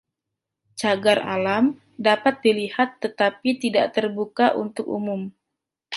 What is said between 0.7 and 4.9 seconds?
Cagar alam dapat dilihat, tetapi tidak terbuka untuk